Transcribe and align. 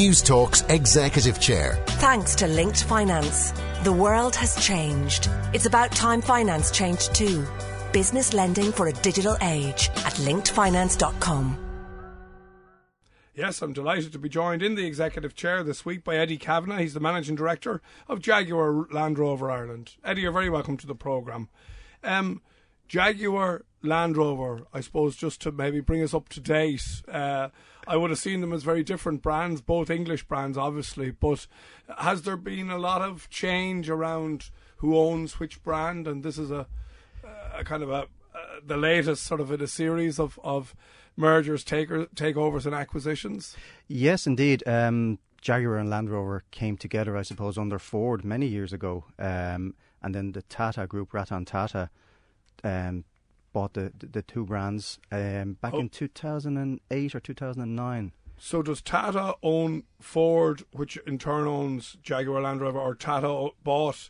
Newstalk's 0.00 0.62
Executive 0.70 1.38
Chair. 1.38 1.78
Thanks 1.86 2.34
to 2.36 2.46
Linked 2.46 2.84
Finance. 2.84 3.52
The 3.84 3.92
world 3.92 4.34
has 4.34 4.56
changed. 4.56 5.28
It's 5.52 5.66
about 5.66 5.92
time 5.92 6.22
finance 6.22 6.70
changed 6.70 7.14
too. 7.14 7.46
Business 7.92 8.32
lending 8.32 8.72
for 8.72 8.88
a 8.88 8.94
digital 8.94 9.36
age 9.42 9.90
at 9.98 10.14
linkedfinance.com. 10.14 11.58
Yes, 13.34 13.60
I'm 13.60 13.74
delighted 13.74 14.12
to 14.12 14.18
be 14.18 14.30
joined 14.30 14.62
in 14.62 14.74
the 14.74 14.86
executive 14.86 15.34
chair 15.34 15.62
this 15.62 15.84
week 15.84 16.02
by 16.02 16.16
Eddie 16.16 16.38
Kavanagh. 16.38 16.78
He's 16.78 16.94
the 16.94 17.00
managing 17.00 17.36
director 17.36 17.82
of 18.08 18.22
Jaguar 18.22 18.86
Land 18.90 19.18
Rover 19.18 19.50
Ireland. 19.50 19.96
Eddie, 20.02 20.22
you're 20.22 20.32
very 20.32 20.48
welcome 20.48 20.78
to 20.78 20.86
the 20.86 20.94
programme. 20.94 21.50
Um, 22.02 22.40
Jaguar 22.88 23.66
Land 23.82 24.16
Rover, 24.16 24.62
I 24.72 24.80
suppose, 24.80 25.14
just 25.14 25.42
to 25.42 25.52
maybe 25.52 25.80
bring 25.80 26.02
us 26.02 26.14
up 26.14 26.30
to 26.30 26.40
date. 26.40 27.02
Uh, 27.06 27.50
I 27.86 27.96
would 27.96 28.10
have 28.10 28.18
seen 28.18 28.40
them 28.40 28.52
as 28.52 28.62
very 28.62 28.82
different 28.82 29.22
brands, 29.22 29.60
both 29.60 29.90
English 29.90 30.24
brands, 30.24 30.58
obviously. 30.58 31.10
But 31.10 31.46
has 31.98 32.22
there 32.22 32.36
been 32.36 32.70
a 32.70 32.78
lot 32.78 33.02
of 33.02 33.28
change 33.30 33.88
around 33.88 34.50
who 34.76 34.96
owns 34.96 35.40
which 35.40 35.62
brand? 35.62 36.06
And 36.06 36.22
this 36.22 36.38
is 36.38 36.50
a, 36.50 36.66
a 37.54 37.64
kind 37.64 37.82
of 37.82 37.90
a, 37.90 37.94
uh, 37.94 38.06
the 38.64 38.76
latest 38.76 39.24
sort 39.24 39.40
of 39.40 39.50
in 39.50 39.60
a 39.60 39.66
series 39.66 40.18
of, 40.18 40.38
of 40.44 40.74
mergers, 41.16 41.64
taker, 41.64 42.06
takeovers, 42.14 42.66
and 42.66 42.74
acquisitions. 42.74 43.56
Yes, 43.88 44.26
indeed. 44.26 44.62
Um, 44.66 45.18
Jaguar 45.40 45.76
and 45.76 45.88
Land 45.88 46.10
Rover 46.10 46.44
came 46.50 46.76
together, 46.76 47.16
I 47.16 47.22
suppose, 47.22 47.56
under 47.56 47.78
Ford 47.78 48.24
many 48.24 48.46
years 48.46 48.72
ago, 48.72 49.04
um, 49.18 49.74
and 50.02 50.14
then 50.14 50.32
the 50.32 50.42
Tata 50.42 50.86
Group, 50.86 51.14
Ratan 51.14 51.44
Tata, 51.44 51.90
um, 52.62 53.04
bought 53.52 53.74
the, 53.74 53.92
the, 53.98 54.06
the 54.06 54.22
two 54.22 54.44
brands 54.44 54.98
um, 55.10 55.58
back 55.60 55.74
oh. 55.74 55.80
in 55.80 55.88
2008 55.88 57.14
or 57.14 57.20
2009. 57.20 58.12
So 58.42 58.62
does 58.62 58.80
Tata 58.80 59.34
own 59.42 59.82
Ford, 60.00 60.64
which 60.72 60.96
in 61.06 61.18
turn 61.18 61.46
owns 61.46 61.98
Jaguar 62.02 62.40
Land 62.40 62.62
Rover, 62.62 62.78
or 62.78 62.94
Tata 62.94 63.50
bought 63.62 64.08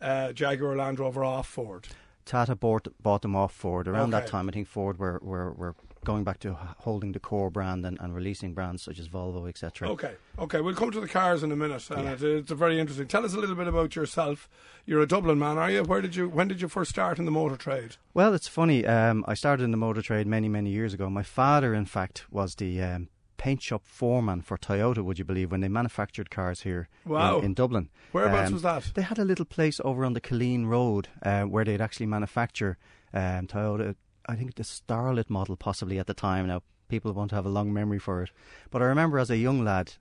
uh, 0.00 0.32
Jaguar 0.32 0.76
Land 0.76 1.00
Rover 1.00 1.24
off 1.24 1.48
Ford? 1.48 1.88
Tata 2.26 2.54
bought 2.54 2.88
bought 3.02 3.22
them 3.22 3.34
off 3.34 3.52
Ford 3.52 3.88
around 3.88 4.14
okay. 4.14 4.22
that 4.22 4.30
time. 4.30 4.48
I 4.48 4.52
think 4.52 4.68
Ford 4.68 4.98
were, 4.98 5.18
were, 5.22 5.52
were 5.52 5.74
going 6.04 6.24
back 6.24 6.38
to 6.40 6.54
holding 6.78 7.12
the 7.12 7.20
core 7.20 7.50
brand 7.50 7.84
and, 7.84 7.98
and 8.00 8.14
releasing 8.14 8.54
brands 8.54 8.82
such 8.82 8.98
as 8.98 9.08
Volvo, 9.08 9.48
etc. 9.48 9.88
Okay, 9.90 10.14
okay, 10.38 10.60
we'll 10.60 10.74
come 10.74 10.90
to 10.90 11.00
the 11.00 11.08
cars 11.08 11.42
in 11.42 11.52
a 11.52 11.56
minute, 11.56 11.88
and 11.90 12.04
yeah. 12.04 12.12
it, 12.12 12.22
it's 12.22 12.52
very 12.52 12.78
interesting. 12.78 13.06
Tell 13.06 13.24
us 13.24 13.34
a 13.34 13.38
little 13.38 13.56
bit 13.56 13.68
about 13.68 13.96
yourself. 13.96 14.48
You're 14.86 15.00
a 15.00 15.06
Dublin 15.06 15.38
man, 15.38 15.58
are 15.58 15.70
you? 15.70 15.82
Where 15.82 16.00
did 16.00 16.16
you? 16.16 16.28
When 16.28 16.48
did 16.48 16.60
you 16.60 16.68
first 16.68 16.90
start 16.90 17.18
in 17.18 17.24
the 17.24 17.30
motor 17.30 17.56
trade? 17.56 17.96
Well, 18.14 18.34
it's 18.34 18.48
funny. 18.48 18.86
Um, 18.86 19.24
I 19.28 19.34
started 19.34 19.64
in 19.64 19.70
the 19.70 19.76
motor 19.76 20.02
trade 20.02 20.26
many, 20.26 20.48
many 20.48 20.70
years 20.70 20.94
ago. 20.94 21.10
My 21.10 21.22
father, 21.22 21.74
in 21.74 21.86
fact, 21.86 22.24
was 22.30 22.54
the 22.54 22.82
um, 22.82 23.08
paint 23.40 23.62
shop 23.62 23.82
foreman 23.86 24.42
for 24.42 24.58
Toyota, 24.58 25.02
would 25.02 25.18
you 25.18 25.24
believe, 25.24 25.50
when 25.50 25.60
they 25.60 25.68
manufactured 25.68 26.30
cars 26.30 26.60
here 26.60 26.88
wow. 27.06 27.38
in, 27.38 27.46
in, 27.46 27.54
Dublin. 27.54 27.88
Whereabouts 28.12 28.48
um, 28.48 28.52
was 28.52 28.62
that? 28.62 28.92
They 28.94 29.02
had 29.02 29.18
a 29.18 29.24
little 29.24 29.46
place 29.46 29.80
over 29.82 30.04
on 30.04 30.12
the 30.12 30.20
Killeen 30.20 30.66
Road 30.66 31.08
uh, 31.22 31.44
where 31.44 31.64
they'd 31.64 31.80
actually 31.80 32.06
manufacture 32.06 32.76
um, 33.14 33.46
Toyota 33.46 33.96
I 34.30 34.36
think 34.36 34.54
the 34.54 34.62
Starlet 34.62 35.28
model 35.28 35.56
possibly 35.56 35.98
at 35.98 36.06
the 36.06 36.14
time. 36.14 36.46
Now 36.46 36.62
people 36.88 37.12
won't 37.12 37.32
have 37.32 37.46
a 37.46 37.50
long 37.50 37.72
memory 37.72 37.98
for 37.98 38.22
it, 38.22 38.30
but 38.70 38.80
I 38.80 38.84
remember 38.84 39.18
as 39.18 39.30
a 39.30 39.36
young 39.36 39.64
lad, 39.64 39.94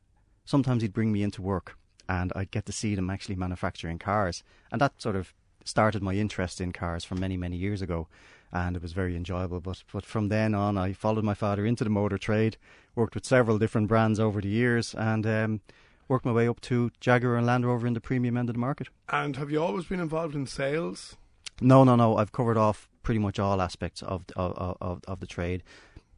sometimes 0.45 0.83
he'd 0.83 0.94
bring 0.94 1.11
me 1.11 1.23
into 1.23 1.41
work 1.41 1.77
and 2.08 2.31
I'd 2.36 2.52
get 2.52 2.66
to 2.67 2.71
see 2.71 2.94
them 2.94 3.09
actually 3.09 3.36
manufacturing 3.36 3.97
cars, 3.97 4.44
and 4.71 4.81
that 4.81 5.02
sort 5.02 5.16
of 5.16 5.33
started 5.63 6.02
my 6.02 6.13
interest 6.13 6.61
in 6.61 6.71
cars 6.71 7.03
from 7.03 7.19
many 7.19 7.38
many 7.38 7.58
years 7.58 7.81
ago, 7.81 8.08
and 8.52 8.75
it 8.75 8.81
was 8.83 8.94
very 8.94 9.16
enjoyable. 9.16 9.61
But 9.61 9.83
but 9.91 10.05
from 10.05 10.27
then 10.30 10.53
on, 10.53 10.77
I 10.77 10.93
followed 10.93 11.23
my 11.23 11.33
father 11.36 11.66
into 11.66 11.83
the 11.83 11.89
motor 11.89 12.19
trade, 12.19 12.58
worked 12.93 13.16
with 13.16 13.25
several 13.25 13.58
different 13.58 13.88
brands 13.88 14.19
over 14.19 14.41
the 14.41 14.49
years, 14.49 14.93
and. 14.93 15.25
Um, 15.25 15.61
worked 16.08 16.25
my 16.25 16.31
way 16.31 16.47
up 16.47 16.59
to 16.59 16.89
Jaguar 16.99 17.36
and 17.36 17.45
Land 17.45 17.67
Rover 17.67 17.86
in 17.86 17.93
the 17.93 18.02
premium 18.02 18.36
end 18.36 18.49
of 18.49 18.55
the 18.55 18.59
market. 18.59 18.88
And 19.09 19.36
have 19.36 19.52
you 19.52 19.61
always 19.61 19.86
been 19.86 19.99
involved 19.99 20.33
in 20.33 20.47
sales? 20.47 21.16
No, 21.61 21.83
no, 21.83 21.95
no. 21.95 22.17
I've 22.17 22.31
covered 22.31 22.58
off 22.58 22.89
pretty 23.04 23.20
much 23.20 23.39
all 23.39 23.61
aspects 23.61 24.02
of 24.02 24.26
of 24.36 24.77
of, 24.82 25.02
of 25.08 25.20
the 25.20 25.27
trade, 25.27 25.64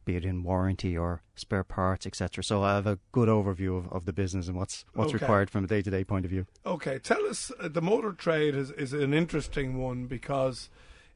be 0.05 0.15
it 0.15 0.25
in 0.25 0.43
warranty 0.43 0.97
or 0.97 1.21
spare 1.35 1.63
parts, 1.63 2.05
etc. 2.05 2.43
So 2.43 2.63
I 2.63 2.75
have 2.75 2.87
a 2.87 2.99
good 3.11 3.29
overview 3.29 3.77
of, 3.77 3.91
of 3.91 4.05
the 4.05 4.13
business 4.13 4.47
and 4.47 4.57
what's 4.57 4.85
what's 4.93 5.13
okay. 5.13 5.23
required 5.23 5.49
from 5.49 5.63
a 5.65 5.67
day 5.67 5.81
to 5.81 5.89
day 5.89 6.03
point 6.03 6.25
of 6.25 6.31
view. 6.31 6.45
Okay, 6.65 6.99
tell 6.99 7.25
us 7.25 7.51
uh, 7.59 7.67
the 7.67 7.81
motor 7.81 8.13
trade 8.13 8.55
is 8.55 8.71
is 8.71 8.93
an 8.93 9.13
interesting 9.13 9.77
one 9.77 10.05
because 10.05 10.69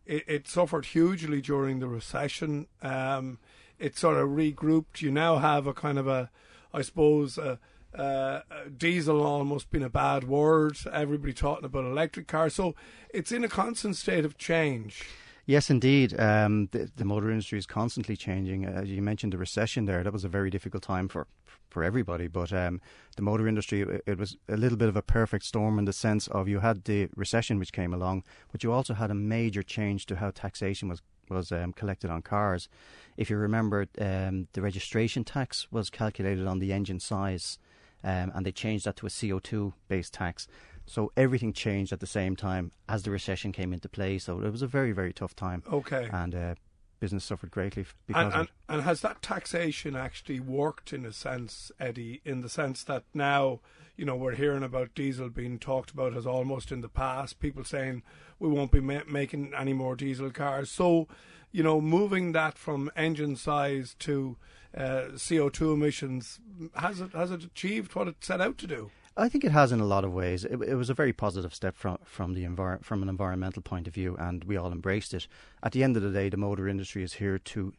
it, 0.05 0.23
it 0.27 0.47
suffered 0.47 0.85
hugely 0.85 1.41
during 1.41 1.79
the 1.79 1.87
recession. 1.87 2.67
Um, 2.81 3.39
it 3.79 3.97
sort 3.97 4.17
of 4.17 4.29
regrouped. 4.29 5.01
You 5.01 5.11
now 5.11 5.37
have 5.37 5.67
a 5.67 5.73
kind 5.73 5.97
of 5.97 6.07
a, 6.07 6.29
I 6.73 6.81
suppose. 6.81 7.37
A, 7.37 7.59
uh, 7.93 8.41
diesel 8.77 9.23
almost 9.23 9.71
been 9.71 9.81
a 9.81 9.89
bad 9.89 10.25
word. 10.25 10.77
Everybody 10.91 11.31
talking 11.31 11.63
about 11.63 11.85
electric 11.85 12.27
cars, 12.27 12.53
so 12.53 12.75
it's 13.13 13.31
in 13.31 13.45
a 13.45 13.47
constant 13.47 13.95
state 13.95 14.25
of 14.25 14.37
change. 14.37 15.01
Yes, 15.47 15.69
indeed. 15.69 16.19
Um, 16.19 16.69
the, 16.71 16.89
the, 16.95 17.05
motor 17.05 17.29
industry 17.29 17.59
is 17.59 17.67
constantly 17.67 18.17
changing. 18.17 18.65
As 18.65 18.89
you 18.89 19.01
mentioned, 19.01 19.31
the 19.31 19.37
recession 19.37 19.85
there, 19.85 20.03
that 20.03 20.11
was 20.11 20.23
a 20.23 20.29
very 20.29 20.49
difficult 20.49 20.81
time 20.81 21.07
for, 21.07 21.27
for 21.69 21.83
everybody. 21.83 22.27
But 22.27 22.51
um, 22.51 22.81
the 23.15 23.21
motor 23.21 23.47
industry, 23.47 23.81
it, 23.81 24.03
it, 24.07 24.17
was 24.17 24.37
a 24.49 24.57
little 24.57 24.77
bit 24.77 24.89
of 24.89 24.95
a 24.95 25.03
perfect 25.03 25.45
storm 25.45 25.77
in 25.77 25.85
the 25.85 25.93
sense 25.93 26.27
of 26.27 26.47
you 26.47 26.61
had 26.61 26.85
the 26.85 27.09
recession 27.15 27.59
which 27.59 27.73
came 27.73 27.93
along, 27.93 28.23
but 28.51 28.63
you 28.63 28.71
also 28.71 28.95
had 28.95 29.11
a 29.11 29.15
major 29.15 29.61
change 29.61 30.07
to 30.07 30.15
how 30.15 30.31
taxation 30.31 30.89
was 30.89 31.01
was 31.27 31.51
um, 31.51 31.73
collected 31.73 32.11
on 32.11 32.21
cars. 32.21 32.69
If 33.17 33.31
you 33.31 33.37
remember, 33.37 33.87
um, 33.99 34.47
the 34.53 34.61
registration 34.61 35.23
tax 35.23 35.71
was 35.71 35.89
calculated 35.89 36.45
on 36.45 36.59
the 36.59 36.71
engine 36.71 36.99
size 36.99 37.57
um, 38.03 38.31
and 38.35 38.45
they 38.45 38.51
changed 38.51 38.85
that 38.85 38.95
to 38.97 39.07
a 39.07 39.09
CO2 39.09 39.73
based 39.87 40.13
tax. 40.13 40.47
So 40.85 41.11
everything 41.17 41.53
changed 41.53 41.91
at 41.91 41.99
the 41.99 42.07
same 42.07 42.35
time 42.35 42.71
as 42.87 43.03
the 43.03 43.11
recession 43.11 43.51
came 43.51 43.73
into 43.73 43.89
play. 43.89 44.17
So 44.17 44.41
it 44.41 44.51
was 44.51 44.61
a 44.61 44.67
very, 44.67 44.91
very 44.91 45.13
tough 45.13 45.35
time. 45.35 45.63
Okay. 45.71 46.09
And 46.11 46.35
uh, 46.35 46.55
business 46.99 47.23
suffered 47.23 47.51
greatly 47.51 47.85
because 48.07 48.25
and, 48.25 48.33
and, 48.33 48.49
and, 48.69 48.81
has 48.83 49.01
that 49.01 49.21
taxation 49.21 49.95
actually 49.95 50.39
worked 50.39 50.93
in 50.93 51.05
a 51.05 51.13
sense, 51.13 51.71
Eddie, 51.79 52.21
in 52.23 52.41
the 52.41 52.49
sense 52.49 52.83
that 52.83 53.03
now, 53.13 53.59
you 53.97 54.05
know, 54.05 54.15
we're 54.15 54.35
hearing 54.35 54.63
about 54.63 54.95
diesel 54.95 55.29
being 55.29 55.59
talked 55.59 55.91
about 55.91 56.15
as 56.15 56.25
almost 56.25 56.71
in 56.71 56.81
the 56.81 56.89
past, 56.89 57.39
people 57.39 57.63
saying 57.63 58.03
we 58.39 58.49
won't 58.49 58.71
be 58.71 58.79
ma- 58.79 59.01
making 59.07 59.53
any 59.57 59.73
more 59.73 59.95
diesel 59.95 60.31
cars. 60.31 60.69
So, 60.69 61.07
you 61.51 61.63
know, 61.63 61.81
moving 61.81 62.31
that 62.33 62.57
from 62.57 62.91
engine 62.95 63.35
size 63.35 63.95
to 63.99 64.37
uh, 64.75 65.13
CO2 65.13 65.73
emissions, 65.73 66.39
has 66.75 67.01
it 67.01 67.13
has 67.13 67.31
it 67.31 67.43
achieved 67.43 67.95
what 67.95 68.07
it 68.07 68.23
set 68.23 68.41
out 68.41 68.57
to 68.59 68.67
do? 68.67 68.91
I 69.17 69.29
think 69.29 69.45
it 69.45 69.51
has 69.51 69.71
in 69.71 69.79
a 69.79 69.85
lot 69.85 70.03
of 70.03 70.11
ways. 70.11 70.43
It, 70.43 70.61
it 70.61 70.75
was 70.75 70.89
a 70.89 70.93
very 70.93 71.13
positive 71.13 71.55
step 71.55 71.77
from 71.77 71.99
from 72.03 72.33
the 72.33 72.43
envir- 72.43 72.83
from 72.83 73.01
an 73.01 73.07
environmental 73.07 73.61
point 73.61 73.87
of 73.87 73.93
view, 73.93 74.15
and 74.19 74.43
we 74.43 74.57
all 74.57 74.73
embraced 74.73 75.13
it. 75.13 75.27
At 75.63 75.71
the 75.71 75.83
end 75.83 75.95
of 75.95 76.03
the 76.03 76.11
day, 76.11 76.27
the 76.29 76.37
motor 76.37 76.67
industry 76.67 77.01
is 77.01 77.13
here 77.13 77.39
to 77.39 77.73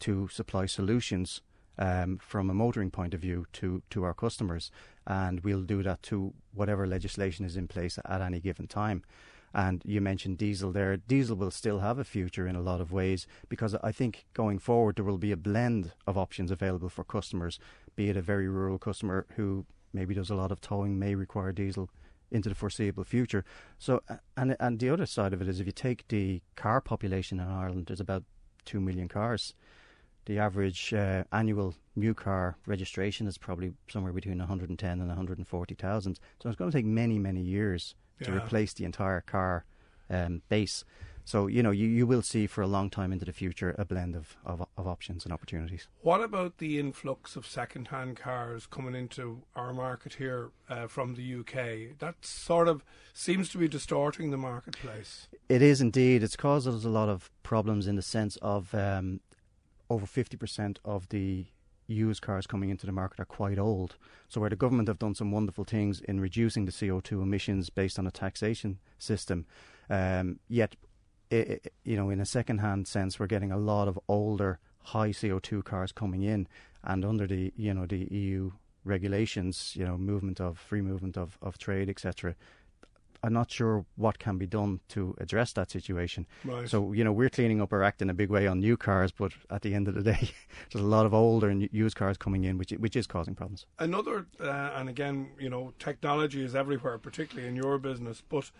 to 0.00 0.28
supply 0.28 0.64
solutions 0.66 1.42
um, 1.78 2.18
from 2.18 2.48
a 2.48 2.54
motoring 2.54 2.90
point 2.90 3.12
of 3.12 3.20
view 3.20 3.46
to 3.54 3.82
to 3.90 4.02
our 4.04 4.14
customers, 4.14 4.70
and 5.06 5.40
we'll 5.40 5.62
do 5.62 5.82
that 5.82 6.02
to 6.04 6.32
whatever 6.54 6.86
legislation 6.86 7.44
is 7.44 7.56
in 7.56 7.68
place 7.68 7.98
at 8.04 8.22
any 8.22 8.40
given 8.40 8.66
time. 8.66 9.02
And 9.52 9.82
you 9.84 10.00
mentioned 10.00 10.38
diesel 10.38 10.72
there. 10.72 10.96
Diesel 10.96 11.36
will 11.36 11.50
still 11.50 11.80
have 11.80 11.98
a 11.98 12.04
future 12.04 12.46
in 12.46 12.56
a 12.56 12.62
lot 12.62 12.80
of 12.80 12.92
ways 12.92 13.26
because 13.48 13.74
I 13.82 13.92
think 13.92 14.26
going 14.32 14.58
forward 14.58 14.96
there 14.96 15.04
will 15.04 15.18
be 15.18 15.32
a 15.32 15.38
blend 15.38 15.92
of 16.06 16.18
options 16.18 16.50
available 16.50 16.90
for 16.90 17.04
customers, 17.04 17.58
be 17.96 18.08
it 18.08 18.16
a 18.16 18.22
very 18.22 18.48
rural 18.48 18.78
customer 18.78 19.26
who 19.36 19.64
maybe 19.92 20.14
does 20.14 20.30
a 20.30 20.34
lot 20.34 20.52
of 20.52 20.60
towing, 20.60 20.98
may 20.98 21.14
require 21.14 21.52
diesel 21.52 21.90
into 22.30 22.48
the 22.48 22.54
foreseeable 22.54 23.04
future. 23.04 23.44
So, 23.78 24.02
and 24.36 24.56
and 24.60 24.78
the 24.78 24.90
other 24.90 25.06
side 25.06 25.32
of 25.32 25.40
it 25.42 25.48
is 25.48 25.60
if 25.60 25.66
you 25.66 25.72
take 25.72 26.06
the 26.08 26.42
car 26.56 26.80
population 26.80 27.40
in 27.40 27.48
Ireland, 27.48 27.86
there's 27.86 28.00
about 28.00 28.24
two 28.64 28.80
million 28.80 29.08
cars. 29.08 29.54
The 30.26 30.38
average 30.38 30.92
uh, 30.92 31.24
annual 31.32 31.74
new 31.96 32.12
car 32.12 32.58
registration 32.66 33.26
is 33.26 33.38
probably 33.38 33.72
somewhere 33.88 34.12
between 34.12 34.38
110 34.38 34.90
and 34.90 35.08
140,000. 35.08 36.20
So 36.42 36.48
it's 36.48 36.58
going 36.58 36.70
to 36.70 36.76
take 36.76 36.84
many, 36.84 37.18
many 37.18 37.40
years 37.40 37.94
to 38.22 38.36
replace 38.36 38.74
the 38.74 38.84
entire 38.84 39.22
car 39.22 39.64
um, 40.10 40.42
base. 40.50 40.84
So 41.28 41.46
you 41.46 41.62
know 41.62 41.72
you, 41.72 41.86
you 41.86 42.06
will 42.06 42.22
see 42.22 42.46
for 42.46 42.62
a 42.62 42.66
long 42.66 42.88
time 42.88 43.12
into 43.12 43.26
the 43.26 43.34
future 43.34 43.74
a 43.76 43.84
blend 43.84 44.16
of, 44.16 44.38
of, 44.46 44.64
of 44.78 44.86
options 44.86 45.24
and 45.24 45.32
opportunities. 45.32 45.86
What 46.00 46.22
about 46.22 46.56
the 46.56 46.78
influx 46.78 47.36
of 47.36 47.46
second-hand 47.46 48.16
cars 48.16 48.64
coming 48.64 48.94
into 48.94 49.42
our 49.54 49.74
market 49.74 50.14
here 50.14 50.52
uh, 50.70 50.86
from 50.86 51.16
the 51.16 51.34
UK? 51.40 51.98
That 51.98 52.14
sort 52.22 52.66
of 52.66 52.82
seems 53.12 53.50
to 53.50 53.58
be 53.58 53.68
distorting 53.68 54.30
the 54.30 54.38
marketplace. 54.38 55.28
It 55.50 55.60
is 55.60 55.82
indeed. 55.82 56.22
It's 56.22 56.34
caused 56.34 56.66
us 56.66 56.86
a 56.86 56.88
lot 56.88 57.10
of 57.10 57.30
problems 57.42 57.86
in 57.86 57.96
the 57.96 58.02
sense 58.16 58.36
of 58.40 58.74
um, 58.74 59.20
over 59.90 60.06
fifty 60.06 60.38
percent 60.38 60.78
of 60.82 61.10
the 61.10 61.44
used 61.86 62.22
cars 62.22 62.46
coming 62.46 62.70
into 62.70 62.86
the 62.86 62.92
market 62.92 63.20
are 63.20 63.26
quite 63.26 63.58
old. 63.58 63.96
So 64.28 64.40
where 64.40 64.48
the 64.48 64.56
government 64.56 64.88
have 64.88 64.98
done 64.98 65.14
some 65.14 65.30
wonderful 65.30 65.64
things 65.64 66.00
in 66.00 66.20
reducing 66.20 66.64
the 66.64 66.72
CO2 66.72 67.22
emissions 67.22 67.68
based 67.68 67.98
on 67.98 68.06
a 68.06 68.10
taxation 68.10 68.78
system, 68.98 69.44
um, 69.90 70.38
yet 70.48 70.76
it, 71.30 71.72
you 71.84 71.96
know 71.96 72.10
in 72.10 72.20
a 72.20 72.26
second-hand 72.26 72.86
sense 72.88 73.18
we're 73.18 73.26
getting 73.26 73.52
a 73.52 73.58
lot 73.58 73.88
of 73.88 73.98
older 74.08 74.58
high 74.82 75.10
CO2 75.10 75.64
cars 75.64 75.92
coming 75.92 76.22
in, 76.22 76.48
and 76.84 77.04
under 77.04 77.26
the 77.26 77.52
you 77.56 77.74
know 77.74 77.86
the 77.86 78.08
EU 78.10 78.50
regulations, 78.84 79.74
you 79.76 79.84
know, 79.84 79.96
movement 79.96 80.40
of 80.40 80.58
free 80.58 80.80
movement 80.80 81.16
of, 81.16 81.38
of 81.42 81.58
trade, 81.58 81.88
etc. 81.88 82.34
I'm 83.22 83.32
not 83.32 83.50
sure 83.50 83.84
what 83.96 84.20
can 84.20 84.38
be 84.38 84.46
done 84.46 84.78
to 84.90 85.14
address 85.18 85.52
that 85.54 85.70
situation. 85.70 86.26
Right. 86.44 86.68
So, 86.68 86.92
you 86.92 87.02
know, 87.02 87.12
we're 87.12 87.28
cleaning 87.28 87.60
up 87.60 87.72
our 87.72 87.82
act 87.82 88.00
in 88.00 88.10
a 88.10 88.14
big 88.14 88.30
way 88.30 88.46
on 88.46 88.60
new 88.60 88.76
cars, 88.76 89.10
but 89.10 89.32
at 89.50 89.62
the 89.62 89.74
end 89.74 89.88
of 89.88 89.94
the 89.94 90.02
day, 90.02 90.30
there's 90.72 90.84
a 90.84 90.86
lot 90.86 91.04
of 91.04 91.12
older 91.12 91.48
and 91.48 91.68
used 91.72 91.96
cars 91.96 92.16
coming 92.16 92.44
in, 92.44 92.58
which 92.58 92.70
which 92.72 92.96
is 92.96 93.06
causing 93.06 93.34
problems. 93.34 93.66
Another, 93.78 94.26
uh, 94.40 94.70
and 94.76 94.88
again, 94.88 95.30
you 95.38 95.50
know, 95.50 95.72
technology 95.78 96.44
is 96.44 96.54
everywhere, 96.54 96.96
particularly 96.96 97.48
in 97.48 97.56
your 97.56 97.78
business, 97.78 98.22
but 98.28 98.50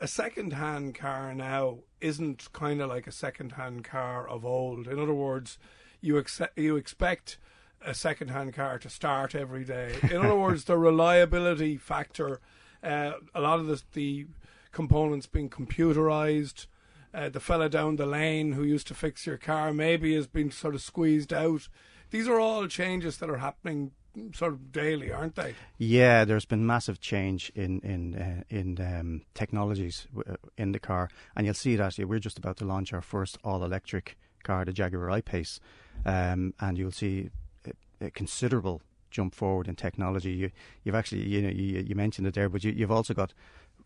a 0.00 0.08
second-hand 0.08 0.94
car 0.94 1.34
now 1.34 1.78
isn't 2.00 2.52
kind 2.52 2.80
of 2.80 2.88
like 2.88 3.06
a 3.06 3.12
second-hand 3.12 3.84
car 3.84 4.28
of 4.28 4.44
old. 4.44 4.86
In 4.86 4.98
other 4.98 5.14
words, 5.14 5.58
you 6.00 6.18
accept, 6.18 6.58
you 6.58 6.76
expect 6.76 7.38
a 7.80 7.94
second-hand 7.94 8.54
car 8.54 8.78
to 8.78 8.90
start 8.90 9.34
every 9.34 9.64
day. 9.64 9.94
In 10.02 10.18
other 10.18 10.36
words, 10.36 10.64
the 10.64 10.76
reliability 10.78 11.76
factor 11.76 12.40
uh, 12.84 13.12
a 13.34 13.40
lot 13.40 13.60
of 13.60 13.66
the, 13.66 13.82
the 13.94 14.26
components 14.72 15.26
being 15.26 15.48
computerized. 15.48 16.66
Uh, 17.12 17.28
the 17.28 17.40
fella 17.40 17.68
down 17.68 17.96
the 17.96 18.06
lane 18.06 18.52
who 18.52 18.64
used 18.64 18.88
to 18.88 18.94
fix 18.94 19.26
your 19.26 19.38
car 19.38 19.72
maybe 19.72 20.14
has 20.14 20.26
been 20.26 20.50
sort 20.50 20.74
of 20.74 20.82
squeezed 20.82 21.32
out. 21.32 21.68
These 22.10 22.28
are 22.28 22.40
all 22.40 22.66
changes 22.66 23.18
that 23.18 23.30
are 23.30 23.38
happening 23.38 23.92
sort 24.32 24.52
of 24.52 24.72
daily, 24.72 25.12
aren't 25.12 25.34
they? 25.34 25.54
Yeah, 25.78 26.24
there's 26.24 26.44
been 26.44 26.66
massive 26.66 27.00
change 27.00 27.50
in 27.54 27.80
in 27.80 28.14
uh, 28.14 28.42
in 28.48 28.80
um, 28.80 29.22
technologies 29.34 30.06
uh, 30.16 30.36
in 30.56 30.72
the 30.72 30.78
car, 30.78 31.08
and 31.36 31.46
you'll 31.46 31.54
see 31.54 31.76
that 31.76 31.98
yeah, 31.98 32.04
we're 32.04 32.18
just 32.18 32.38
about 32.38 32.56
to 32.58 32.64
launch 32.64 32.92
our 32.92 33.02
first 33.02 33.38
all-electric 33.44 34.16
car, 34.42 34.64
the 34.64 34.72
Jaguar 34.72 35.10
I-Pace, 35.10 35.58
um, 36.04 36.54
and 36.60 36.78
you'll 36.78 36.92
see 36.92 37.30
a, 37.66 38.06
a 38.06 38.10
considerable 38.10 38.82
jump 39.10 39.34
forward 39.34 39.68
in 39.68 39.76
technology. 39.76 40.32
You, 40.32 40.50
you've 40.82 40.94
actually, 40.94 41.22
you 41.22 41.42
know, 41.42 41.48
you, 41.48 41.80
you 41.80 41.94
mentioned 41.94 42.26
it 42.26 42.34
there, 42.34 42.48
but 42.48 42.64
you, 42.64 42.74
have 42.80 42.90
also 42.90 43.14
got 43.14 43.32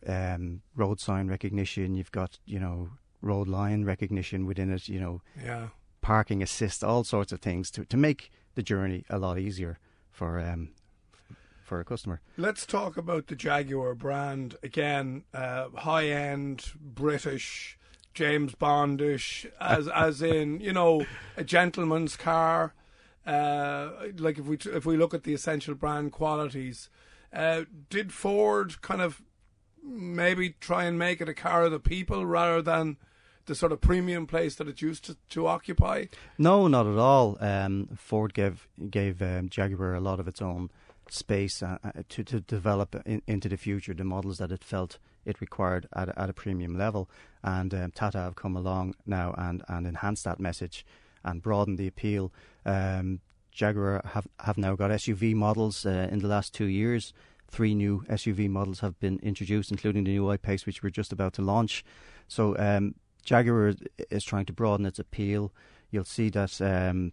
um, 0.07 0.63
road 0.75 1.01
sign 1.01 1.29
recognition. 1.29 1.95
You've 1.95 2.13
got, 2.13 2.39
you 2.45 2.59
know, 2.59 2.91
road 3.23 3.49
line 3.49 3.85
recognition 3.85 4.47
within 4.47 4.73
it. 4.73 4.89
You 4.89 5.01
know, 5.01 5.23
yeah, 5.43 5.69
parking 6.01 6.43
assist, 6.43 6.85
all 6.85 7.05
sorts 7.05 7.33
of 7.33 7.41
things 7.41 7.71
to 7.73 7.85
to 7.85 7.97
make 7.97 8.31
the 8.55 8.63
journey 8.63 9.05
a 9.09 9.19
lot 9.19 9.39
easier 9.39 9.79
for 10.19 10.41
um, 10.41 10.71
for 11.63 11.79
a 11.79 11.85
customer. 11.85 12.21
Let's 12.37 12.67
talk 12.67 12.97
about 12.97 13.29
the 13.29 13.37
Jaguar 13.37 13.95
brand 13.95 14.57
again. 14.65 15.23
Uh, 15.33 15.69
high 15.77 16.09
end 16.09 16.73
British. 16.81 17.77
James 18.15 18.53
Bondish, 18.57 19.49
as 19.61 19.87
as 19.95 20.23
in 20.23 20.59
you 20.59 20.73
know 20.73 21.07
a 21.37 21.45
gentleman's 21.45 22.17
car, 22.17 22.75
uh, 23.25 23.91
like 24.17 24.39
if 24.39 24.47
we 24.47 24.59
if 24.75 24.85
we 24.85 24.97
look 24.97 25.15
at 25.15 25.23
the 25.23 25.35
essential 25.35 25.77
brand 25.77 26.11
qualities, 26.11 26.91
uh, 27.33 27.63
did 27.89 28.13
Ford 28.13 28.83
kind 28.83 29.01
of 29.01 29.23
maybe 29.81 30.57
try 30.59 30.83
and 30.83 30.99
make 30.99 31.21
it 31.21 31.29
a 31.29 31.35
car 31.35 31.67
of 31.67 31.71
the 31.71 31.79
people 31.79 32.27
rather 32.27 32.61
than 32.61 32.97
the 33.49 33.55
sort 33.55 33.73
of 33.73 33.81
premium 33.81 34.27
place 34.27 34.55
that 34.57 34.69
it 34.69 34.81
used 34.81 35.05
to, 35.07 35.17
to 35.31 35.47
occupy? 35.49 36.05
No, 36.39 36.69
not 36.69 36.87
at 36.87 36.99
all. 36.99 37.37
Um, 37.41 37.89
Ford 37.97 38.33
gave 38.35 38.69
gave 38.91 39.21
um, 39.21 39.49
Jaguar 39.49 39.95
a 39.95 40.01
lot 40.01 40.21
of 40.21 40.29
its 40.29 40.41
own 40.41 40.71
space 41.11 41.63
uh, 41.63 41.79
uh, 41.83 41.91
to 42.11 42.23
to 42.23 42.41
develop 42.41 42.95
in, 43.05 43.23
into 43.27 43.49
the 43.49 43.57
future 43.57 43.95
the 43.95 44.05
models 44.05 44.39
that 44.39 44.53
it 44.53 44.63
felt 44.63 44.99
it 45.25 45.41
required 45.41 45.89
at 45.97 46.17
at 46.17 46.31
a 46.31 46.33
premium 46.33 46.79
level, 46.79 47.11
and 47.43 47.75
um, 47.75 47.91
Tata 47.91 48.19
have 48.19 48.37
come 48.37 48.57
along 48.57 48.95
now 49.05 49.35
and 49.37 49.65
and 49.69 49.87
enhanced 49.87 50.25
that 50.25 50.39
message 50.39 50.87
and 51.25 51.43
broaden 51.43 51.77
the 51.77 51.89
appeal. 51.89 52.33
Um, 52.65 53.21
Jaguar 53.51 54.03
have, 54.13 54.29
have 54.39 54.57
now 54.57 54.77
got 54.77 54.93
SUV 54.93 55.35
models 55.35 55.85
uh, 55.85 56.09
in 56.13 56.21
the 56.21 56.29
last 56.29 56.55
two 56.55 56.67
years. 56.67 57.13
Three 57.51 57.75
new 57.75 58.05
SUV 58.09 58.49
models 58.49 58.81
have 58.81 59.01
been 59.01 59.19
introduced, 59.21 59.73
including 59.73 60.05
the 60.05 60.13
new 60.13 60.31
I-Pace, 60.31 60.65
which 60.65 60.83
we're 60.83 60.91
just 60.91 61.13
about 61.13 61.33
to 61.35 61.43
launch. 61.43 61.85
So 62.29 62.57
um, 62.57 62.95
Jaguar 63.29 63.75
is 64.11 64.25
trying 64.25 64.47
to 64.47 64.55
broaden 64.55 64.87
its 64.87 64.99
appeal. 64.99 65.53
You'll 65.91 66.05
see 66.05 66.31
that 66.31 66.61
um, 66.63 67.13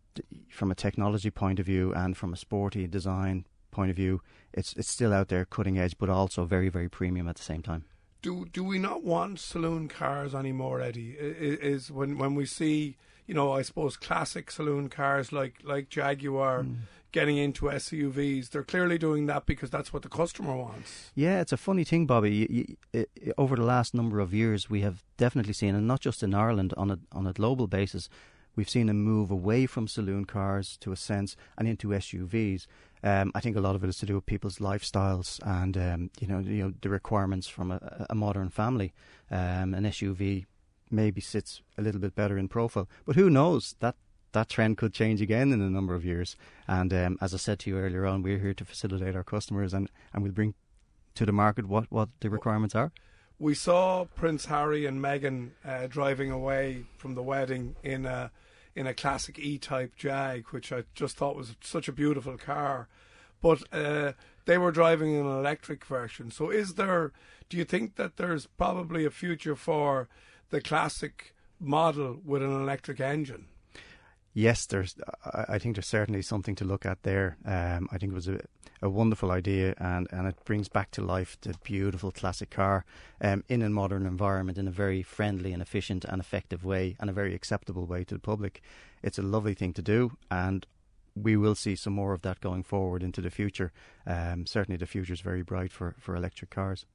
from 0.50 0.71
a 0.71 0.75
technology 0.75 1.29
point 1.29 1.59
of 1.59 1.65
view 1.65 1.94
and 1.94 2.15
from 2.15 2.31
a 2.31 2.38
sporty 2.38 2.88
design 2.88 3.45
point 3.71 3.89
of 3.89 3.97
view, 3.97 4.21
it's 4.53 4.71
it's 4.73 4.89
still 4.89 5.12
out 5.12 5.27
there, 5.27 5.44
cutting 5.44 5.77
edge, 5.77 5.97
but 5.97 6.09
also 6.09 6.45
very 6.45 6.69
very 6.69 6.88
premium 6.88 7.27
at 7.27 7.35
the 7.35 7.44
same 7.44 7.62
time. 7.62 7.83
Do 8.21 8.45
do 8.45 8.63
we 8.63 8.79
not 8.79 9.03
want 9.03 9.39
saloon 9.39 9.89
cars 9.89 10.33
anymore, 10.33 10.79
Eddie? 10.79 11.17
Is, 11.19 11.59
is 11.59 11.91
when 11.91 12.18
when 12.18 12.33
we 12.33 12.45
see 12.45 12.95
you 13.27 13.33
know, 13.33 13.51
I 13.51 13.63
suppose 13.63 13.97
classic 13.97 14.51
saloon 14.51 14.88
cars 14.88 15.33
like 15.33 15.56
like 15.63 15.89
Jaguar 15.89 16.63
mm. 16.63 16.75
Getting 17.15 17.38
into 17.38 17.67
SUVs. 17.67 18.50
They're 18.50 18.62
clearly 18.62 18.97
doing 18.97 19.25
that 19.27 19.45
because 19.45 19.69
that's 19.69 19.94
what 19.94 20.03
the 20.03 20.09
customer 20.09 20.53
wants. 20.53 21.12
Yeah, 21.15 21.39
it's 21.39 21.53
a 21.53 21.57
funny 21.57 21.85
thing, 21.85 22.06
Bobby. 22.06 22.29
You, 22.35 22.75
you, 22.91 23.33
over 23.38 23.56
the 23.56 23.63
last 23.63 23.94
number 23.94 24.19
of 24.19 24.33
years, 24.33 24.69
we 24.69 24.81
have 24.81 25.01
definitely 25.15 25.53
seen, 25.53 25.75
and 25.75 25.88
not 25.88 26.01
just 26.01 26.21
in 26.21 26.35
Ireland, 26.35 26.73
on 26.75 26.91
a 26.91 27.00
on 27.13 27.25
a 27.25 27.31
global 27.31 27.67
basis, 27.67 28.09
we've 28.57 28.69
seen 28.69 28.89
a 28.89 28.94
move 28.94 29.31
away 29.31 29.65
from 29.65 29.88
saloon 29.88 30.25
cars 30.25 30.77
to 30.81 30.91
a 30.91 30.97
sense 30.97 31.38
and 31.57 31.69
into 31.69 31.88
SUVs. 31.88 32.67
Um, 33.01 33.31
I 33.33 33.39
think 33.39 33.56
a 33.56 33.61
lot 33.61 33.75
of 33.75 33.83
it 33.83 33.88
is 33.88 33.97
to 34.00 34.06
do 34.06 34.15
with 34.15 34.25
people's 34.25 34.57
lifestyles 34.57 35.39
and 35.45 35.77
um, 35.77 36.09
you 36.19 36.27
know 36.27 36.39
you 36.39 36.63
know 36.63 36.73
the 36.81 36.89
requirements 36.89 37.47
from 37.47 37.71
a, 37.71 38.07
a 38.09 38.15
modern 38.15 38.50
family. 38.50 38.94
Um, 39.31 39.73
an 39.73 39.85
SUV 39.85 40.45
maybe 40.91 41.21
sits 41.21 41.61
a 41.77 41.81
little 41.81 42.01
bit 42.01 42.13
better 42.13 42.38
in 42.38 42.50
profile. 42.50 42.89
But 43.06 43.15
who 43.15 43.29
knows? 43.29 43.75
That 43.79 43.95
that 44.35 44.49
trend 44.49 44.77
could 44.77 44.93
change 44.93 45.21
again 45.21 45.51
in 45.51 45.61
a 45.61 45.69
number 45.69 45.95
of 45.95 46.05
years. 46.05 46.35
And 46.67 46.93
um, 46.93 47.17
as 47.19 47.33
I 47.33 47.37
said 47.37 47.57
to 47.59 47.69
you 47.71 47.77
earlier 47.79 48.05
on, 48.05 48.21
we're 48.21 48.37
here 48.37 48.53
to 48.53 48.63
facilitate 48.63 49.15
our 49.15 49.23
customers 49.23 49.73
and, 49.73 49.89
and 50.13 50.21
we'll 50.21 50.31
bring 50.31 50.53
to 51.15 51.25
the 51.25 51.31
market 51.31 51.67
what, 51.67 51.85
what 51.89 52.09
the 52.19 52.29
requirements 52.29 52.75
are. 52.75 52.91
We 53.39 53.55
saw 53.55 54.05
Prince 54.05 54.45
Harry 54.45 54.85
and 54.85 55.01
Meghan 55.01 55.51
uh, 55.65 55.87
driving 55.87 56.31
away 56.31 56.85
from 56.97 57.15
the 57.15 57.23
wedding 57.23 57.75
in 57.83 58.05
a 58.05 58.31
in 58.75 58.87
a 58.87 58.93
classic 58.93 59.39
E-type 59.39 59.95
Jag, 59.95 60.47
which 60.51 60.73
I 60.73 60.83
just 60.93 61.15
thought 61.15 61.37
was 61.37 61.55
such 61.61 61.87
a 61.87 61.93
beautiful 61.93 62.37
car. 62.37 62.89
But 63.41 63.63
uh, 63.71 64.13
they 64.45 64.57
were 64.57 64.71
driving 64.71 65.15
an 65.15 65.25
electric 65.25 65.85
version. 65.85 66.29
So, 66.29 66.49
is 66.49 66.73
there? 66.73 67.13
Do 67.47 67.55
you 67.55 67.63
think 67.63 67.95
that 67.95 68.17
there's 68.17 68.47
probably 68.47 69.05
a 69.05 69.11
future 69.11 69.55
for 69.55 70.09
the 70.49 70.59
classic 70.59 71.35
model 71.59 72.19
with 72.23 72.43
an 72.43 72.51
electric 72.51 72.99
engine. 72.99 73.45
Yes, 74.37 74.65
there's. 74.65 74.95
I 75.23 75.57
think 75.59 75.77
there's 75.77 75.87
certainly 75.87 76.21
something 76.21 76.55
to 76.55 76.65
look 76.65 76.85
at 76.85 77.03
there. 77.03 77.37
Um, 77.45 77.87
I 77.89 77.97
think 77.97 78.11
it 78.11 78.15
was 78.15 78.27
a, 78.27 78.41
a 78.81 78.89
wonderful 78.89 79.31
idea, 79.31 79.75
and, 79.77 80.09
and 80.11 80.27
it 80.27 80.35
brings 80.43 80.67
back 80.67 80.91
to 80.91 81.01
life 81.01 81.37
the 81.39 81.56
beautiful 81.63 82.11
classic 82.11 82.49
car 82.49 82.83
um, 83.21 83.45
in 83.47 83.61
a 83.61 83.69
modern 83.69 84.06
environment 84.06 84.57
in 84.57 84.68
a 84.68 84.71
very 84.71 85.01
friendly 85.04 85.54
and 85.54 85.61
efficient 85.61 86.04
and 86.04 86.19
effective 86.19 86.65
way, 86.65 86.97
and 86.99 87.09
a 87.09 87.13
very 87.13 87.33
acceptable 87.33 87.85
way 87.85 88.04
to 88.04 88.13
the 88.13 88.19
public. 88.19 88.61
It's 89.01 89.18
a 89.18 89.21
lovely 89.21 89.54
thing 89.54 89.71
to 89.71 89.81
do, 89.81 90.18
and 90.30 90.68
we 91.15 91.37
will 91.37 91.56
see 91.56 91.77
some 91.77 91.94
more 91.94 92.11
of 92.11 92.21
that 92.23 92.42
going 92.42 92.63
forward 92.63 93.04
into 93.04 93.21
the 93.21 93.30
future. 93.30 93.71
Um, 94.06 94.45
certainly, 94.45 94.75
the 94.75 94.85
future 94.85 95.13
is 95.13 95.21
very 95.21 95.44
bright 95.44 95.71
for, 95.71 95.95
for 95.97 96.13
electric 96.13 96.49
cars. 96.49 96.85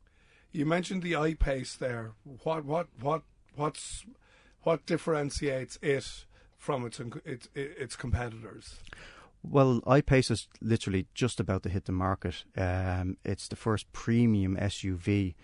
You 0.52 0.66
mentioned 0.66 1.02
the 1.02 1.16
I-Pace 1.16 1.74
there. 1.76 2.12
What 2.42 2.66
what 2.66 2.88
what 3.00 3.22
what's 3.56 4.04
what 4.62 4.84
differentiates 4.84 5.78
it 5.80 6.26
from 6.60 6.86
its 6.86 7.00
its 7.24 7.48
its 7.54 7.96
competitors? 7.96 8.76
Well, 9.42 9.80
I-Pace 9.86 10.30
is 10.30 10.48
literally 10.60 11.06
just 11.14 11.40
about 11.40 11.62
to 11.62 11.70
hit 11.70 11.86
the 11.86 11.92
market. 11.92 12.44
Um, 12.56 13.16
it's 13.24 13.48
the 13.48 13.56
first 13.56 13.90
premium 13.92 14.54
SUV 14.56 15.34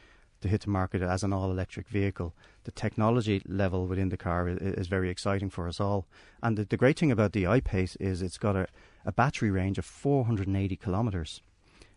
to 0.43 0.49
hit 0.49 0.61
the 0.61 0.71
market 0.71 1.01
as 1.01 1.25
an 1.25 1.33
all-electric 1.33 1.89
vehicle. 1.89 2.35
The 2.65 2.71
technology 2.71 3.41
level 3.47 3.87
within 3.87 4.11
the 4.11 4.19
car 4.19 4.49
is, 4.49 4.59
is 4.59 4.87
very 4.87 5.09
exciting 5.09 5.49
for 5.49 5.67
us 5.67 5.81
all. 5.81 6.07
And 6.43 6.59
the, 6.59 6.67
the, 6.67 6.77
great 6.77 6.99
thing 6.99 7.11
about 7.11 7.33
the 7.33 7.47
I-Pace 7.47 7.97
is 7.97 8.21
it's 8.21 8.37
got 8.37 8.55
a, 8.55 8.67
a 9.07 9.13
battery 9.13 9.51
range 9.51 9.79
of 9.79 9.87
480 9.87 10.77
kilometres. 10.77 11.41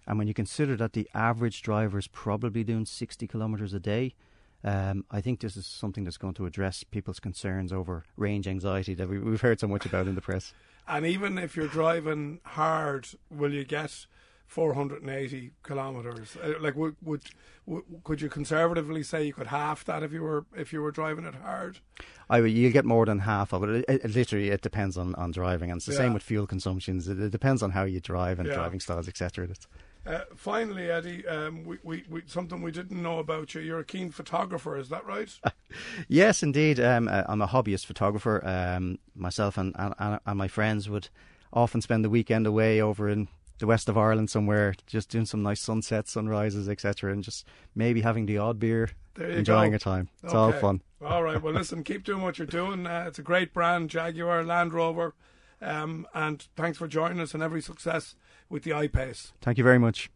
And 0.08 0.18
when 0.18 0.30
you 0.30 0.34
consider 0.34 0.78
that 0.78 0.94
the 0.94 1.10
average 1.14 1.62
driver 1.62 2.00
is 2.00 2.08
probably 2.08 2.64
doing 2.64 2.86
60 2.86 3.28
kilometres 3.28 3.74
a 3.74 3.80
day, 3.82 4.14
um, 4.63 5.06
I 5.10 5.22
think 5.22 5.39
this 5.39 5.56
is 5.56 5.66
something 5.66 6.04
that's 6.04 6.18
going 6.18 6.34
to 6.36 6.46
address 6.46 6.84
people's 6.84 7.20
concerns 7.20 7.72
over 7.72 8.04
range 8.18 8.48
anxiety 8.48 8.94
that 8.96 9.08
we, 9.08 9.18
have 9.18 9.42
heard 9.42 9.60
so 9.60 9.68
much 9.68 9.86
about 9.86 10.08
in 10.08 10.16
the 10.16 10.22
press. 10.22 10.54
And 10.92 11.06
even 11.06 11.38
if 11.38 11.56
you're 11.56 11.68
driving 11.68 12.39
hard, 12.44 13.10
will 13.30 13.54
you 13.54 13.63
get 13.63 14.08
480 14.48 15.51
kilometres? 15.63 16.36
Uh, 16.44 16.54
like, 16.60 16.75
would, 16.75 16.96
would, 17.04 17.22
would 17.68 17.84
could 18.04 18.22
you 18.22 18.28
conservatively 18.28 19.04
say 19.04 19.24
you 19.24 19.34
could 19.34 19.48
half 19.48 19.86
that 19.86 20.01
if 20.01 20.12
you 20.12 20.24
were 20.24 20.46
if 20.58 20.74
you 20.74 20.82
were 20.82 20.89
driving 20.89 21.25
it 21.25 21.36
hard? 21.36 21.78
I 22.28 22.39
you'll 22.39 22.72
get 22.72 22.86
more 22.86 23.06
than 23.06 23.20
half 23.20 23.54
of 23.54 23.63
it. 23.63 23.70
It, 23.70 23.86
it, 23.88 24.06
it 24.06 24.16
literally, 24.16 24.50
it 24.50 24.62
depends 24.62 24.98
on, 24.98 25.13
on 25.13 25.30
driving, 25.30 25.70
and 25.70 25.78
it's 25.78 25.86
the 25.86 25.92
yeah. 25.92 26.00
same 26.00 26.13
with 26.13 26.24
fuel 26.24 26.48
consumptions. 26.48 27.08
It, 27.08 27.20
it, 27.20 27.30
depends 27.30 27.62
on 27.62 27.70
how 27.70 27.84
you 27.84 28.00
drive 28.00 28.39
and 28.39 28.48
yeah. 28.48 28.56
driving 28.56 28.80
styles, 28.80 29.08
etc. 29.08 29.48
Uh, 30.06 30.22
finally, 30.36 30.89
Eddie, 30.89 31.27
um, 31.27 31.63
we, 31.65 31.77
we, 31.84 32.03
we, 32.10 32.22
something 32.25 32.62
we 32.62 32.72
didn't 32.72 33.01
know 33.01 33.20
about 33.20 33.53
you. 33.53 33.62
You're 33.62 33.79
a 33.79 33.86
keen 33.86 34.12
photographer, 34.12 34.77
is 34.77 34.89
that 34.89 35.06
right? 35.06 35.29
yes, 36.08 36.41
indeed. 36.41 36.79
Um, 36.79 37.08
uh, 37.08 37.24
I'm 37.27 37.41
a 37.41 37.48
hobbyist 37.48 37.86
photographer. 37.86 38.46
Um, 38.48 38.98
myself 39.13 39.58
and, 39.58 39.75
and, 39.77 40.20
and 40.25 40.38
my 40.38 40.48
friends 40.48 40.89
would 40.89 41.10
often 41.51 41.82
spend 41.82 42.06
the 42.06 42.10
weekend 42.10 42.48
away 42.48 42.82
over 42.82 43.10
in 43.10 43.27
the 43.60 43.68
west 43.68 43.89
of 43.89 43.98
Ireland 43.98 44.29
somewhere, 44.29 44.74
just 44.88 45.10
doing 45.10 45.25
some 45.25 45.44
nice 45.44 45.60
sunsets, 45.60 46.12
sunrises, 46.13 46.70
etc., 46.70 47.12
and 47.12 47.22
just 47.24 47.46
maybe 47.75 48.01
having 48.01 48.25
the 48.25 48.38
odd 48.38 48.58
beer, 48.58 48.89
enjoying 49.20 49.72
go. 49.72 49.75
a 49.75 49.79
time. 49.79 50.08
It's 50.24 50.34
Okay. 50.34 50.38
all 50.56 50.62
fun. 50.62 50.82
All 51.06 51.24
right. 51.24 51.41
Well, 51.41 51.53
listen, 51.56 51.84
keep 51.84 52.06
doing 52.06 52.22
what 52.22 52.38
you're 52.39 52.48
doing. 52.48 52.88
Uh, 52.88 53.03
it's 53.08 53.20
a 53.20 53.24
great 53.24 53.53
brand, 53.53 53.89
Jaguar 53.89 54.44
Land 54.46 54.74
Rover. 54.74 55.13
Um, 55.62 56.08
and 56.13 56.48
thanks 56.56 56.77
for 56.77 56.88
joining 56.88 57.20
us 57.20 57.34
and 57.34 57.44
every 57.44 57.62
success 57.62 58.15
with 58.50 58.63
the 58.63 58.74
I-Pace. 58.74 59.34
Thank 59.41 59.58
you 59.58 59.63
very 59.63 59.79
much. 59.79 60.10